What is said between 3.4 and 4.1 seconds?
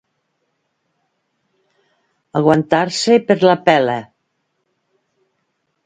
la pela.